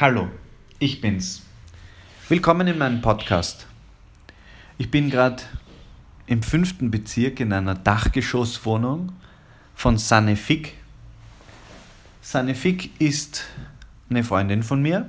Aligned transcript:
Hallo, 0.00 0.28
ich 0.78 1.00
bin's. 1.00 1.42
Willkommen 2.28 2.68
in 2.68 2.78
meinem 2.78 3.00
Podcast. 3.00 3.66
Ich 4.76 4.92
bin 4.92 5.10
gerade 5.10 5.42
im 6.28 6.44
fünften 6.44 6.92
Bezirk 6.92 7.40
in 7.40 7.52
einer 7.52 7.74
Dachgeschosswohnung 7.74 9.10
von. 9.74 9.98
Sanne 9.98 10.36
Fick 10.36 10.76
ist 13.00 13.46
eine 14.08 14.22
Freundin 14.22 14.62
von 14.62 14.80
mir 14.80 15.08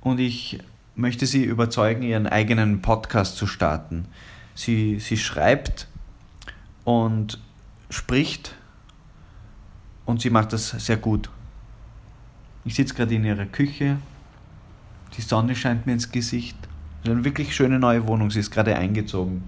und 0.00 0.20
ich 0.20 0.60
möchte 0.94 1.26
sie 1.26 1.42
überzeugen, 1.42 2.02
ihren 2.02 2.28
eigenen 2.28 2.82
Podcast 2.82 3.36
zu 3.36 3.48
starten. 3.48 4.06
Sie, 4.54 5.00
sie 5.00 5.16
schreibt 5.16 5.88
und 6.84 7.40
spricht 7.90 8.54
und 10.04 10.20
sie 10.20 10.30
macht 10.30 10.52
das 10.52 10.68
sehr 10.68 10.98
gut. 10.98 11.30
Ich 12.64 12.74
sitze 12.74 12.94
gerade 12.94 13.14
in 13.14 13.24
ihrer 13.24 13.46
Küche. 13.46 13.98
Die 15.16 15.20
Sonne 15.20 15.54
scheint 15.54 15.86
mir 15.86 15.92
ins 15.92 16.10
Gesicht. 16.10 16.56
Es 17.02 17.08
ist 17.08 17.14
eine 17.14 17.24
wirklich 17.24 17.54
schöne 17.54 17.78
neue 17.78 18.06
Wohnung. 18.06 18.30
Sie 18.30 18.40
ist 18.40 18.50
gerade 18.50 18.76
eingezogen. 18.76 19.44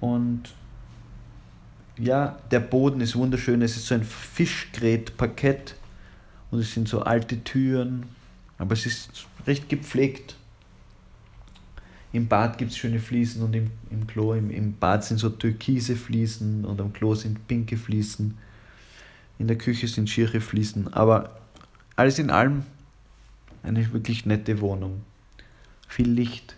Und 0.00 0.42
ja, 1.98 2.38
der 2.50 2.60
Boden 2.60 3.00
ist 3.00 3.16
wunderschön. 3.16 3.62
Es 3.62 3.76
ist 3.76 3.86
so 3.86 3.94
ein 3.94 4.04
Fischgrätparkett. 4.04 5.74
Und 6.50 6.60
es 6.60 6.72
sind 6.72 6.88
so 6.88 7.02
alte 7.02 7.42
Türen. 7.42 8.04
Aber 8.58 8.74
es 8.74 8.86
ist 8.86 9.26
recht 9.46 9.68
gepflegt. 9.68 10.36
Im 12.12 12.28
Bad 12.28 12.58
gibt 12.58 12.70
es 12.70 12.76
schöne 12.76 13.00
Fliesen 13.00 13.42
und 13.42 13.56
im, 13.56 13.70
im 13.90 14.06
Klo, 14.06 14.34
im, 14.34 14.50
im 14.50 14.74
Bad 14.74 15.02
sind 15.02 15.16
so 15.16 15.30
türkise 15.30 15.96
Fliesen 15.96 16.66
und 16.66 16.78
am 16.80 16.92
Klo 16.92 17.14
sind 17.14 17.48
pinke 17.48 17.78
Fliesen. 17.78 18.36
In 19.38 19.48
der 19.48 19.56
Küche 19.56 19.88
sind 19.88 20.10
schiere 20.10 20.42
Fliesen. 20.42 20.92
Aber 20.92 21.41
alles 21.96 22.18
in 22.18 22.30
allem 22.30 22.64
eine 23.62 23.92
wirklich 23.92 24.26
nette 24.26 24.60
Wohnung. 24.60 25.02
Viel 25.88 26.10
Licht. 26.10 26.56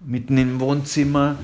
Mitten 0.00 0.36
im 0.38 0.60
Wohnzimmer 0.60 1.38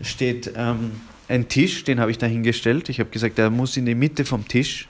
steht 0.00 0.52
ähm, 0.56 0.92
ein 1.28 1.48
Tisch, 1.48 1.84
den 1.84 2.00
habe 2.00 2.10
ich 2.10 2.18
da 2.18 2.26
hingestellt. 2.26 2.88
Ich 2.88 3.00
habe 3.00 3.10
gesagt, 3.10 3.38
der 3.38 3.50
muss 3.50 3.76
in 3.76 3.86
die 3.86 3.94
Mitte 3.94 4.24
vom 4.24 4.46
Tisch. 4.46 4.88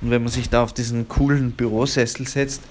Und 0.00 0.10
wenn 0.10 0.22
man 0.22 0.32
sich 0.32 0.48
da 0.48 0.62
auf 0.62 0.72
diesen 0.72 1.08
coolen 1.08 1.52
Bürosessel 1.52 2.26
setzt, 2.26 2.62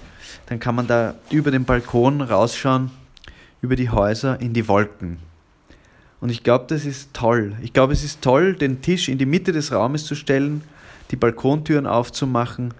dann 0.46 0.60
kann 0.60 0.74
man 0.74 0.86
da 0.86 1.14
über 1.30 1.50
den 1.50 1.64
Balkon 1.64 2.20
rausschauen, 2.20 2.90
über 3.60 3.76
die 3.76 3.90
Häuser 3.90 4.40
in 4.40 4.52
die 4.52 4.68
Wolken. 4.68 5.18
Und 6.20 6.30
ich 6.30 6.42
glaube, 6.42 6.66
das 6.68 6.84
ist 6.84 7.14
toll. 7.14 7.56
Ich 7.62 7.72
glaube, 7.72 7.92
es 7.92 8.04
ist 8.04 8.22
toll, 8.22 8.54
den 8.54 8.82
Tisch 8.82 9.08
in 9.08 9.18
die 9.18 9.26
Mitte 9.26 9.52
des 9.52 9.72
Raumes 9.72 10.04
zu 10.04 10.14
stellen, 10.14 10.62
die 11.10 11.16
Balkontüren 11.16 11.86
aufzumachen 11.86 12.72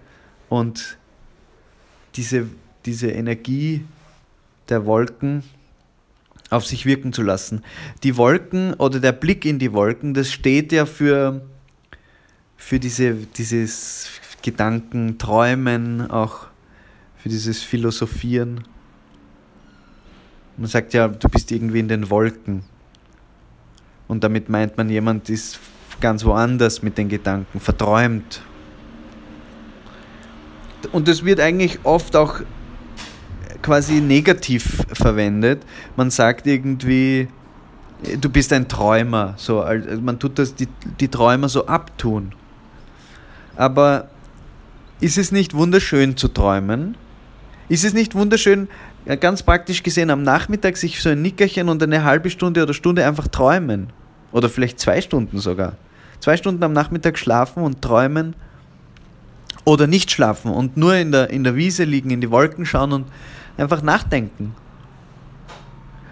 und 0.53 0.99
diese, 2.13 2.47
diese 2.85 3.09
Energie 3.09 3.83
der 4.69 4.85
Wolken 4.85 5.41
auf 6.51 6.63
sich 6.67 6.85
wirken 6.85 7.11
zu 7.11 7.23
lassen. 7.23 7.63
Die 8.03 8.17
Wolken 8.17 8.75
oder 8.75 8.99
der 8.99 9.13
Blick 9.13 9.45
in 9.45 9.57
die 9.57 9.73
Wolken, 9.73 10.13
das 10.13 10.31
steht 10.31 10.71
ja 10.71 10.85
für, 10.85 11.41
für 12.55 12.79
diese, 12.79 13.15
dieses 13.15 14.09
Gedanken, 14.43 15.17
Träumen, 15.17 16.11
auch 16.11 16.45
für 17.17 17.29
dieses 17.29 17.63
Philosophieren. 17.63 18.63
Man 20.57 20.67
sagt 20.67 20.93
ja, 20.93 21.07
du 21.07 21.29
bist 21.29 21.51
irgendwie 21.51 21.79
in 21.79 21.87
den 21.87 22.11
Wolken. 22.11 22.63
Und 24.07 24.23
damit 24.23 24.49
meint 24.49 24.77
man, 24.77 24.87
jemand 24.87 25.31
ist 25.31 25.59
ganz 25.99 26.23
woanders 26.23 26.83
mit 26.83 26.99
den 26.99 27.09
Gedanken, 27.09 27.59
verträumt, 27.59 28.43
und 30.91 31.07
das 31.07 31.23
wird 31.23 31.39
eigentlich 31.39 31.79
oft 31.83 32.15
auch 32.15 32.41
quasi 33.61 34.01
negativ 34.01 34.85
verwendet. 34.93 35.63
Man 35.95 36.11
sagt 36.11 36.45
irgendwie, 36.47 37.27
du 38.19 38.29
bist 38.29 38.53
ein 38.53 38.67
Träumer. 38.67 39.33
So, 39.37 39.61
also 39.61 40.01
man 40.01 40.19
tut 40.19 40.37
das 40.37 40.53
die, 40.55 40.67
die 40.99 41.07
Träumer 41.07 41.49
so 41.49 41.65
abtun. 41.65 42.33
Aber 43.55 44.09
ist 44.99 45.17
es 45.17 45.31
nicht 45.31 45.53
wunderschön 45.53 46.17
zu 46.17 46.27
träumen? 46.27 46.95
Ist 47.69 47.85
es 47.85 47.93
nicht 47.93 48.13
wunderschön, 48.13 48.67
ganz 49.19 49.41
praktisch 49.43 49.83
gesehen, 49.83 50.09
am 50.09 50.21
Nachmittag 50.21 50.77
sich 50.77 51.01
so 51.01 51.09
ein 51.09 51.21
Nickerchen 51.21 51.69
und 51.69 51.81
eine 51.81 52.03
halbe 52.03 52.29
Stunde 52.29 52.63
oder 52.63 52.73
Stunde 52.73 53.05
einfach 53.05 53.27
träumen? 53.27 53.91
Oder 54.31 54.49
vielleicht 54.49 54.79
zwei 54.79 54.99
Stunden 55.01 55.39
sogar. 55.39 55.73
Zwei 56.19 56.37
Stunden 56.37 56.63
am 56.63 56.73
Nachmittag 56.73 57.17
schlafen 57.17 57.63
und 57.63 57.81
träumen 57.81 58.35
oder 59.65 59.87
nicht 59.87 60.11
schlafen 60.11 60.51
und 60.51 60.77
nur 60.77 60.95
in 60.95 61.11
der, 61.11 61.29
in 61.29 61.43
der 61.43 61.55
Wiese 61.55 61.83
liegen, 61.83 62.09
in 62.09 62.21
die 62.21 62.31
Wolken 62.31 62.65
schauen 62.65 62.91
und 62.91 63.05
einfach 63.57 63.81
nachdenken. 63.81 64.55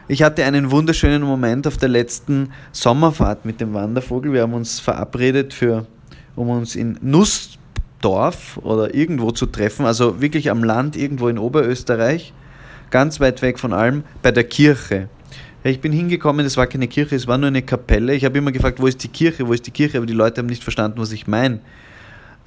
Ich 0.08 0.24
hatte 0.24 0.44
einen 0.44 0.72
wunderschönen 0.72 1.22
Moment 1.22 1.68
auf 1.68 1.78
der 1.78 1.90
letzten 1.90 2.52
Sommerfahrt 2.72 3.46
mit 3.46 3.62
dem 3.62 3.74
Wandervogel. 3.74 4.34
Wir 4.34 4.42
haben 4.42 4.54
uns 4.54 4.80
verabredet, 4.80 5.54
für, 5.54 5.86
um 6.36 6.50
uns 6.50 6.76
in 6.76 6.98
Nussdorf 7.02 8.58
oder 8.62 8.94
irgendwo 8.94 9.32
zu 9.32 9.46
treffen, 9.46 9.86
also 9.86 10.20
wirklich 10.20 10.52
am 10.52 10.64
Land, 10.64 10.98
irgendwo 10.98 11.30
in 11.30 11.38
Oberösterreich, 11.38 12.34
ganz 12.90 13.20
weit 13.22 13.42
weg 13.42 13.58
von 13.58 13.72
allem, 13.72 14.04
bei 14.22 14.32
der 14.32 14.44
Kirche. 14.44 15.08
Ich 15.64 15.80
bin 15.80 15.94
hingekommen, 15.94 16.46
es 16.46 16.58
war 16.58 16.68
keine 16.68 16.88
Kirche, 16.88 17.16
es 17.16 17.28
war 17.28 17.38
nur 17.38 17.48
eine 17.48 17.62
Kapelle. 17.62 18.16
Ich 18.16 18.26
habe 18.26 18.38
immer 18.38 18.52
gefragt, 18.52 18.82
wo 18.82 18.88
ist 18.88 19.04
die 19.04 19.10
Kirche, 19.10 19.48
wo 19.48 19.54
ist 19.54 19.68
die 19.68 19.72
Kirche, 19.72 19.98
aber 19.98 20.08
die 20.08 20.14
Leute 20.14 20.42
haben 20.42 20.48
nicht 20.48 20.64
verstanden, 20.64 21.00
was 21.00 21.12
ich 21.12 21.28
meine. 21.28 21.60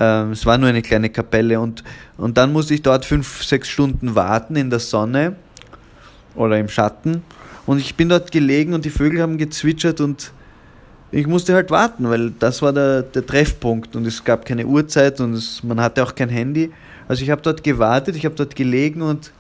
Ähm, 0.00 0.32
es 0.32 0.44
war 0.44 0.58
nur 0.58 0.68
eine 0.68 0.82
kleine 0.82 1.10
Kapelle 1.10 1.60
und, 1.60 1.84
und 2.16 2.36
dann 2.36 2.52
musste 2.52 2.74
ich 2.74 2.82
dort 2.82 3.04
fünf, 3.04 3.44
sechs 3.44 3.68
Stunden 3.68 4.14
warten 4.14 4.56
in 4.56 4.70
der 4.70 4.80
Sonne 4.80 5.36
oder 6.34 6.58
im 6.58 6.68
Schatten. 6.68 7.22
Und 7.66 7.78
ich 7.78 7.94
bin 7.94 8.08
dort 8.08 8.32
gelegen 8.32 8.74
und 8.74 8.84
die 8.84 8.90
Vögel 8.90 9.22
haben 9.22 9.38
gezwitschert 9.38 10.00
und 10.00 10.32
ich 11.12 11.26
musste 11.26 11.54
halt 11.54 11.70
warten, 11.70 12.10
weil 12.10 12.32
das 12.32 12.60
war 12.60 12.72
der, 12.72 13.02
der 13.02 13.24
Treffpunkt 13.24 13.94
und 13.94 14.04
es 14.04 14.24
gab 14.24 14.44
keine 14.44 14.66
Uhrzeit 14.66 15.20
und 15.20 15.34
es, 15.34 15.62
man 15.62 15.80
hatte 15.80 16.02
auch 16.02 16.14
kein 16.14 16.28
Handy. 16.28 16.72
Also 17.06 17.22
ich 17.22 17.30
habe 17.30 17.40
dort 17.40 17.62
gewartet, 17.62 18.16
ich 18.16 18.24
habe 18.24 18.34
dort 18.34 18.56
gelegen 18.56 19.00
und 19.00 19.32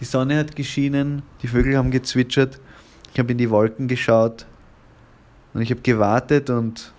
die 0.00 0.04
Sonne 0.04 0.36
hat 0.36 0.56
geschienen, 0.56 1.22
die 1.42 1.46
Vögel 1.46 1.76
haben 1.76 1.92
gezwitschert, 1.92 2.58
ich 3.12 3.20
habe 3.20 3.30
in 3.30 3.38
die 3.38 3.50
Wolken 3.50 3.86
geschaut 3.86 4.46
und 5.54 5.62
ich 5.62 5.70
habe 5.70 5.80
gewartet 5.80 6.50
und 6.50 6.92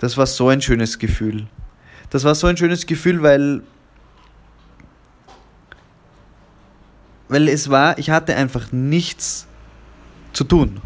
das 0.00 0.16
war 0.16 0.26
so 0.26 0.48
ein 0.48 0.60
schönes 0.60 0.98
Gefühl 0.98 1.46
das 2.10 2.24
war 2.24 2.34
so 2.34 2.46
ein 2.46 2.56
schönes 2.56 2.86
Gefühl, 2.86 3.22
weil, 3.22 3.62
weil 7.28 7.48
es 7.48 7.68
war, 7.68 7.98
ich 7.98 8.10
hatte 8.10 8.34
einfach 8.36 8.72
nichts 8.72 9.46
zu 10.32 10.44
tun. 10.44 10.80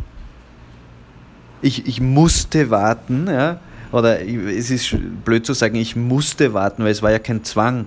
Ich, 1.60 1.86
ich 1.86 2.00
musste 2.00 2.70
warten, 2.70 3.28
ja, 3.28 3.60
oder 3.92 4.20
es 4.22 4.70
ist 4.70 4.96
blöd 5.24 5.46
zu 5.46 5.52
sagen, 5.52 5.76
ich 5.76 5.94
musste 5.94 6.54
warten, 6.54 6.82
weil 6.82 6.90
es 6.90 7.02
war 7.02 7.12
ja 7.12 7.18
kein 7.18 7.44
Zwang. 7.44 7.86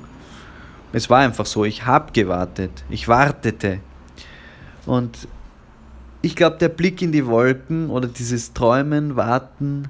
Es 0.94 1.09
war 1.09 1.19
einfach 1.19 1.45
so, 1.45 1.66
ich 1.66 1.85
habe 1.85 2.13
gewartet, 2.13 2.72
ich 2.90 3.07
wartete. 3.07 3.79
Und 4.85 5.28
ich 6.22 6.35
glaube, 6.35 6.57
der 6.57 6.69
Blick 6.69 7.01
in 7.01 7.12
die 7.12 7.25
Wolken 7.25 7.90
oder 7.90 8.07
dieses 8.07 8.53
Träumen, 8.53 9.16
Warten, 9.16 9.90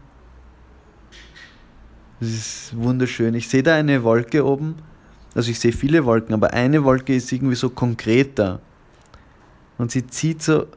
das 2.20 2.30
ist 2.30 2.78
wunderschön. 2.78 3.34
Ich 3.36 3.48
sehe 3.48 3.64
da 3.64 3.76
eine 3.76 4.04
Wolke 4.04 4.46
oben. 4.46 4.76
Also 5.34 5.52
ich 5.52 5.60
sehe 5.60 5.74
viele 5.74 6.06
Wolken, 6.06 6.34
aber 6.34 6.54
eine 6.54 6.84
Wolke 6.84 7.14
ist 7.14 7.32
irgendwie 7.32 7.56
so 7.56 7.70
konkreter. 7.70 8.62
Und 9.78 9.92
sie 9.92 10.08
zieht 10.08 10.42
so, 10.42 10.68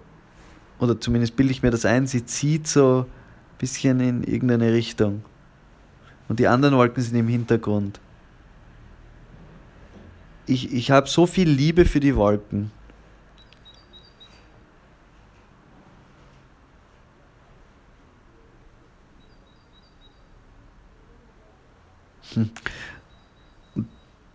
oder 0.80 1.00
zumindest 1.00 1.36
bilde 1.36 1.52
ich 1.52 1.62
mir 1.62 1.70
das 1.70 1.84
ein, 1.84 2.06
sie 2.06 2.24
zieht 2.24 2.66
so 2.66 3.06
ein 3.06 3.58
bisschen 3.58 4.00
in 4.00 4.24
irgendeine 4.24 4.72
Richtung. 4.72 5.22
Und 6.28 6.40
die 6.40 6.48
anderen 6.48 6.76
Wolken 6.76 7.02
sind 7.02 7.16
im 7.16 7.28
Hintergrund. 7.28 8.00
Ich, 10.46 10.72
ich 10.72 10.90
habe 10.90 11.08
so 11.08 11.26
viel 11.26 11.48
Liebe 11.48 11.84
für 11.84 12.00
die 12.00 12.16
Wolken. 12.16 12.72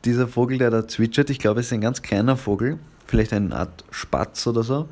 Dieser 0.06 0.28
Vogel, 0.28 0.58
der 0.58 0.70
da 0.70 0.88
zwitschert, 0.88 1.30
ich 1.30 1.40
glaube, 1.40 1.62
es 1.62 1.68
ist 1.68 1.74
ein 1.74 1.82
ganz 1.82 2.02
kleiner 2.02 2.36
Vogel, 2.36 2.78
vielleicht 3.08 3.34
eine 3.34 3.56
Art 3.56 3.84
Spatz 3.92 4.46
oder 4.48 4.64
so. 4.64 4.90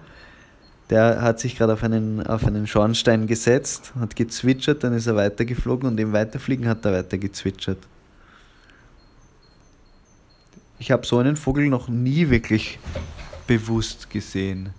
Der 0.90 1.22
hat 1.22 1.40
sich 1.40 1.58
gerade 1.58 1.74
auf 1.74 1.84
einen, 1.84 2.25
auf 2.25 2.46
einen 2.46 2.68
Schornstein 2.68 3.28
gesetzt, 3.28 3.94
hat 4.00 4.16
gezwitschert, 4.16 4.84
dann 4.84 4.94
ist 4.94 5.08
er 5.08 5.16
weitergeflogen 5.16 5.88
und 5.88 6.00
im 6.00 6.12
Weiterfliegen 6.12 6.68
hat 6.68 6.86
er 6.86 6.94
weiter 6.94 7.18
gezwitschert. 7.18 7.80
Ich 10.80 10.92
habe 10.92 11.06
so 11.06 11.19
einen 11.19 11.38
Vogel 11.38 11.69
noch 11.69 11.88
nie 11.88 12.30
wirklich 12.30 12.80
bewusst 13.48 14.10
gesehen. 14.10 14.74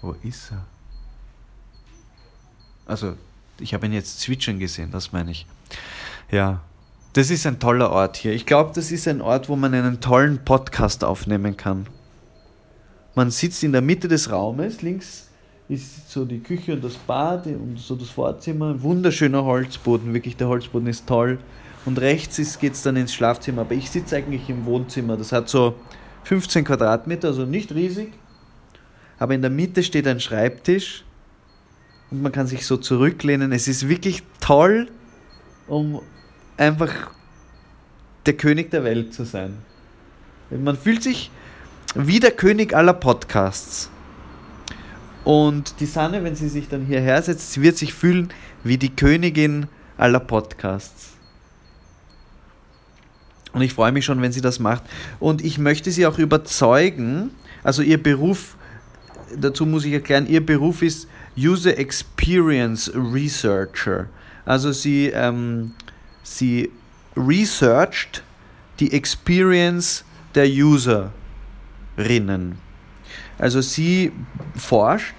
Wo 0.00 0.16
ist 0.22 0.50
er? 0.50 0.66
Also, 2.86 3.16
ich 3.58 3.72
habe 3.72 3.86
ihn 3.86 3.92
jetzt 3.92 4.20
zwitschern 4.20 4.58
gesehen, 4.58 4.90
das 4.90 5.12
meine 5.12 5.30
ich. 5.30 5.46
Ja, 6.30 6.60
Das 7.14 7.30
ist 7.30 7.46
ein 7.46 7.58
toller 7.58 7.90
Ort 7.90 8.16
hier. 8.16 8.32
Ich 8.32 8.46
glaube, 8.46 8.72
das 8.74 8.90
ist 8.90 9.06
ein 9.06 9.20
Ort, 9.20 9.50
wo 9.50 9.56
man 9.56 9.74
einen 9.74 10.00
tollen 10.00 10.42
Podcast 10.44 11.04
aufnehmen 11.04 11.58
kann. 11.58 11.86
Man 13.14 13.30
sitzt 13.30 13.62
in 13.62 13.72
der 13.72 13.82
Mitte 13.82 14.08
des 14.08 14.30
Raumes, 14.30 14.80
links 14.80 15.28
ist 15.68 16.10
so 16.10 16.24
die 16.24 16.40
Küche 16.40 16.72
und 16.74 16.84
das 16.84 16.94
Bad 16.94 17.46
und 17.46 17.78
so 17.78 17.96
das 17.96 18.10
Vorzimmer. 18.10 18.82
Wunderschöner 18.82 19.44
Holzboden, 19.44 20.12
wirklich 20.14 20.36
der 20.36 20.48
Holzboden 20.48 20.88
ist 20.88 21.06
toll. 21.06 21.38
Und 21.84 22.00
rechts 22.00 22.58
geht 22.58 22.74
es 22.74 22.82
dann 22.82 22.96
ins 22.96 23.12
Schlafzimmer, 23.12 23.62
aber 23.62 23.74
ich 23.74 23.90
sitze 23.90 24.16
eigentlich 24.16 24.48
im 24.48 24.64
Wohnzimmer. 24.66 25.16
Das 25.16 25.32
hat 25.32 25.48
so 25.48 25.74
15 26.24 26.64
Quadratmeter, 26.64 27.28
also 27.28 27.44
nicht 27.44 27.72
riesig. 27.74 28.12
Aber 29.18 29.34
in 29.34 29.42
der 29.42 29.50
Mitte 29.50 29.82
steht 29.82 30.06
ein 30.06 30.20
Schreibtisch 30.20 31.04
und 32.10 32.22
man 32.22 32.32
kann 32.32 32.46
sich 32.46 32.66
so 32.66 32.76
zurücklehnen. 32.76 33.52
Es 33.52 33.68
ist 33.68 33.88
wirklich 33.88 34.22
toll, 34.40 34.88
um 35.72 36.02
einfach 36.58 37.10
der 38.26 38.34
König 38.34 38.70
der 38.70 38.84
Welt 38.84 39.14
zu 39.14 39.24
sein. 39.24 39.56
Man 40.50 40.76
fühlt 40.76 41.02
sich 41.02 41.30
wie 41.94 42.20
der 42.20 42.32
König 42.32 42.74
aller 42.74 42.92
Podcasts. 42.92 43.88
Und 45.24 45.80
die 45.80 45.86
Sanne, 45.86 46.24
wenn 46.24 46.36
sie 46.36 46.50
sich 46.50 46.68
dann 46.68 46.84
hierher 46.84 47.22
setzt, 47.22 47.58
wird 47.62 47.78
sich 47.78 47.94
fühlen 47.94 48.28
wie 48.62 48.76
die 48.76 48.94
Königin 48.94 49.66
aller 49.96 50.20
Podcasts. 50.20 51.12
Und 53.54 53.62
ich 53.62 53.72
freue 53.72 53.92
mich 53.92 54.04
schon, 54.04 54.20
wenn 54.20 54.32
sie 54.32 54.42
das 54.42 54.58
macht. 54.58 54.82
Und 55.20 55.42
ich 55.42 55.56
möchte 55.56 55.90
sie 55.90 56.04
auch 56.04 56.18
überzeugen, 56.18 57.30
also 57.64 57.80
ihr 57.80 58.02
Beruf, 58.02 58.58
dazu 59.38 59.64
muss 59.64 59.86
ich 59.86 59.94
erklären, 59.94 60.26
ihr 60.26 60.44
Beruf 60.44 60.82
ist 60.82 61.08
User 61.34 61.78
Experience 61.78 62.92
Researcher. 62.94 64.08
Also 64.44 64.72
sie, 64.72 65.06
ähm, 65.08 65.72
sie 66.22 66.70
researcht 67.16 68.22
die 68.80 68.92
Experience 68.92 70.04
der 70.34 70.46
Userinnen. 70.46 71.12
Also 73.38 73.60
sie 73.60 74.12
forscht 74.56 75.14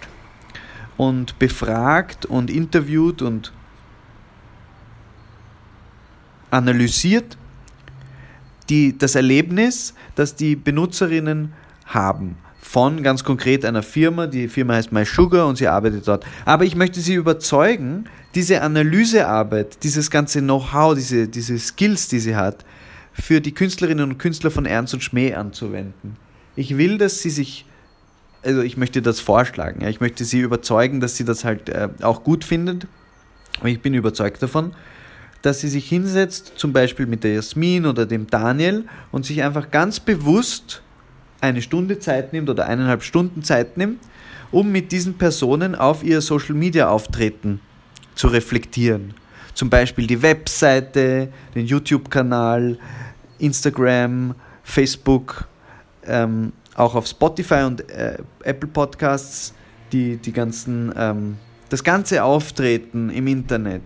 und 0.98 1.38
befragt 1.40 2.26
und 2.26 2.50
interviewt 2.50 3.22
und 3.22 3.54
analysiert 6.52 7.38
die, 8.70 8.98
das 8.98 9.16
Erlebnis, 9.16 9.94
das 10.16 10.36
die 10.36 10.56
Benutzerinnen 10.56 11.54
haben. 11.86 12.38
Von 12.64 13.04
ganz 13.04 13.26
konkret 13.26 13.66
einer 13.66 13.84
Firma, 13.84 14.26
die 14.26 14.48
Firma 14.48 14.76
heißt 14.76 14.94
MySugar 14.94 15.48
und 15.48 15.58
sie 15.58 15.68
arbeitet 15.68 16.08
dort. 16.08 16.26
Aber 16.46 16.64
ich 16.64 16.78
möchte 16.78 17.02
Sie 17.02 17.14
überzeugen, 17.14 18.06
diese 18.36 18.62
Analysearbeit, 18.62 19.84
dieses 19.84 20.10
ganze 20.10 20.40
Know-how, 20.40 20.96
diese, 20.96 21.28
diese 21.28 21.60
Skills, 21.60 22.08
die 22.08 22.20
sie 22.20 22.38
hat, 22.38 22.64
für 23.12 23.42
die 23.42 23.54
Künstlerinnen 23.54 24.12
und 24.12 24.18
Künstler 24.18 24.50
von 24.50 24.66
Ernst 24.66 24.94
und 24.94 25.04
Schmäh 25.04 25.34
anzuwenden. 25.34 26.16
Ich 26.56 26.78
will, 26.78 26.98
dass 26.98 27.20
sie 27.20 27.30
sich, 27.30 27.66
also 28.44 28.62
ich 28.62 28.78
möchte 28.78 29.02
das 29.02 29.20
vorschlagen, 29.20 29.82
ja, 29.82 29.90
ich 29.90 30.00
möchte 30.00 30.24
sie 30.24 30.40
überzeugen, 30.40 31.02
dass 31.02 31.18
sie 31.18 31.26
das 31.26 31.44
halt 31.44 31.68
äh, 31.68 31.90
auch 32.02 32.24
gut 32.24 32.46
findet. 32.46 32.88
Ich 33.64 33.82
bin 33.82 33.94
überzeugt 33.94 34.42
davon 34.42 34.74
dass 35.44 35.60
sie 35.60 35.68
sich 35.68 35.90
hinsetzt, 35.90 36.54
zum 36.56 36.72
Beispiel 36.72 37.06
mit 37.06 37.26
der 37.26 37.34
Jasmin 37.34 37.86
oder 37.86 38.06
dem 38.06 38.28
Daniel 38.28 38.86
und 39.12 39.26
sich 39.26 39.44
einfach 39.44 39.72
ganz 39.72 40.00
bewusst 40.00 40.82
eine 41.44 41.62
Stunde 41.62 42.00
Zeit 42.00 42.34
nimmt 42.34 42.50
oder 42.50 42.66
eineinhalb 42.66 43.04
Stunden 43.04 43.44
Zeit 43.44 43.78
nimmt, 43.78 44.00
um 44.52 44.72
mit 44.72 44.92
diesen 44.92 45.18
Personen 45.18 45.76
auf 45.76 46.04
ihr 46.04 46.22
Social 46.22 46.56
Media 46.56 46.90
Auftreten 46.90 47.60
zu 48.16 48.28
reflektieren. 48.28 49.14
Zum 49.54 49.70
Beispiel 49.70 50.08
die 50.08 50.22
Webseite, 50.22 51.30
den 51.54 51.66
YouTube-Kanal, 51.66 52.80
Instagram, 53.40 54.36
Facebook, 54.64 55.48
ähm, 56.06 56.54
auch 56.76 56.96
auf 56.96 57.06
Spotify 57.08 57.64
und 57.66 57.90
äh, 57.92 58.18
Apple 58.44 58.70
Podcasts, 58.70 59.54
die, 59.92 60.18
die 60.18 60.32
ganzen, 60.32 60.92
ähm, 60.98 61.38
das 61.70 61.84
ganze 61.84 62.24
Auftreten 62.24 63.10
im 63.12 63.28
Internet 63.28 63.84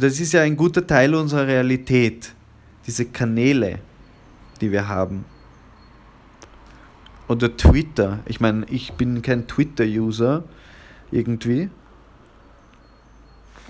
das 0.00 0.18
ist 0.18 0.32
ja 0.32 0.42
ein 0.42 0.56
guter 0.56 0.84
Teil 0.84 1.14
unserer 1.14 1.46
Realität, 1.46 2.32
diese 2.86 3.04
Kanäle, 3.04 3.78
die 4.60 4.72
wir 4.72 4.88
haben. 4.88 5.24
Oder 7.34 7.56
Twitter. 7.56 8.20
Ich 8.26 8.38
meine, 8.38 8.64
ich 8.70 8.92
bin 8.92 9.20
kein 9.20 9.48
Twitter-User 9.48 10.44
irgendwie. 11.10 11.68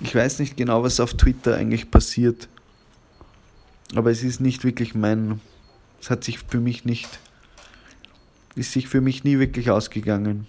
Ich 0.02 0.14
weiß 0.14 0.38
nicht 0.40 0.58
genau, 0.58 0.82
was 0.82 1.00
auf 1.00 1.14
Twitter 1.14 1.56
eigentlich 1.56 1.90
passiert. 1.90 2.50
Aber 3.94 4.10
es 4.10 4.22
ist 4.22 4.38
nicht 4.42 4.64
wirklich 4.64 4.94
mein. 4.94 5.40
Es 5.98 6.10
hat 6.10 6.24
sich 6.24 6.40
für 6.40 6.60
mich 6.60 6.84
nicht. 6.84 7.08
Ist 8.54 8.72
sich 8.72 8.86
für 8.86 9.00
mich 9.00 9.24
nie 9.24 9.38
wirklich 9.38 9.70
ausgegangen. 9.70 10.46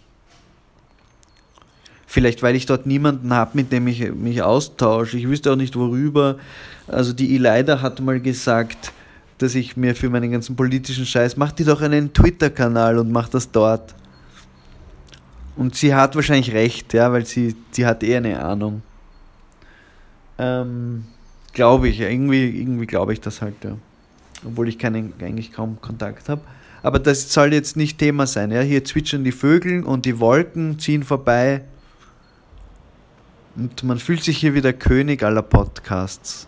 Vielleicht, 2.06 2.44
weil 2.44 2.58
ich 2.58 2.66
dort 2.66 2.86
niemanden 2.86 3.32
habe, 3.32 3.52
mit 3.54 3.72
dem 3.72 3.88
ich 3.88 4.12
mich 4.12 4.42
austausche. 4.42 5.18
Ich 5.18 5.30
wüsste 5.30 5.54
auch 5.54 5.56
nicht 5.56 5.78
worüber. 5.78 6.38
Also 6.86 7.14
die 7.14 7.34
Elida 7.34 7.82
hat 7.82 8.02
mal 8.02 8.20
gesagt, 8.20 8.92
dass 9.38 9.56
ich 9.56 9.76
mir 9.76 9.96
für 9.96 10.10
meinen 10.10 10.32
ganzen 10.32 10.56
politischen 10.56 11.06
Scheiß, 11.06 11.38
mach 11.38 11.52
dir 11.52 11.66
doch 11.66 11.82
einen 11.82 12.14
Twitter-Kanal 12.14 12.98
und 12.98 13.12
mach 13.12 13.30
das 13.30 13.52
dort. 13.52 13.94
Und 15.56 15.76
sie 15.76 15.94
hat 15.94 16.16
wahrscheinlich 16.16 16.54
recht, 16.54 16.94
ja, 16.94 17.12
weil 17.12 17.26
sie, 17.26 17.56
sie 17.72 17.86
hat 17.86 18.04
eher 18.04 18.18
eine 18.18 18.44
Ahnung. 18.44 18.82
Ähm, 20.38 21.06
glaube 21.54 21.88
ich, 21.88 22.02
irgendwie, 22.02 22.62
irgendwie 22.62 22.86
glaube 22.86 23.14
ich 23.14 23.22
das 23.22 23.42
halt, 23.42 23.56
ja. 23.64 23.78
Obwohl 24.46 24.68
ich 24.68 24.78
keinen, 24.78 25.14
eigentlich 25.22 25.52
kaum 25.52 25.80
Kontakt 25.82 26.30
habe. 26.30 26.42
Aber 26.84 27.00
das 27.00 27.34
soll 27.34 27.54
jetzt 27.54 27.78
nicht 27.78 27.98
Thema 27.98 28.28
sein, 28.28 28.52
ja. 28.52 28.62
Hier 28.62 28.84
zwitschern 28.84 29.24
die 29.24 29.32
Vögel 29.32 29.84
und 29.84 30.06
die 30.06 30.20
Wolken 30.20 30.78
ziehen 30.78 31.04
vorbei. 31.04 31.62
Und 33.56 33.84
man 33.84 33.98
fühlt 34.00 34.24
sich 34.24 34.38
hier 34.38 34.54
wie 34.54 34.62
der 34.62 34.74
König 34.74 35.24
aller 35.24 35.42
Podcasts. 35.42 36.48